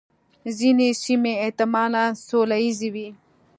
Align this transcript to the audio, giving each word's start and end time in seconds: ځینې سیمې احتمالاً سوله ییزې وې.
ځینې 0.57 0.87
سیمې 1.03 1.33
احتمالاً 1.43 2.05
سوله 2.27 2.57
ییزې 2.63 2.89
وې. 2.93 3.07